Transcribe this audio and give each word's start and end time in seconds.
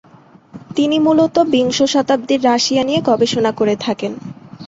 তিনি 0.75 0.97
মূলত 0.99 1.35
বিংশ 1.51 1.77
শতাব্দীর 1.85 2.41
রাশিয়া 2.43 2.83
নিয়ে 2.83 3.01
গবেষণা 3.01 3.51
করে 3.51 3.75
থাকেন। 3.75 4.11